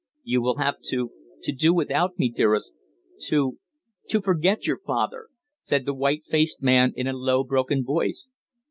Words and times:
"You 0.23 0.41
will 0.41 0.55
have 0.57 0.79
to 0.85 1.11
to 1.43 1.51
do 1.51 1.75
without 1.75 2.17
me, 2.17 2.29
dearest 2.31 2.73
to 3.25 3.59
to 4.09 4.19
forget 4.19 4.65
your 4.65 4.79
father," 4.79 5.27
said 5.61 5.85
the 5.85 5.93
white 5.93 6.25
faced 6.25 6.59
man 6.59 6.93
in 6.95 7.05
a 7.05 7.13
low, 7.13 7.43
broken 7.43 7.83
voice. 7.83 8.27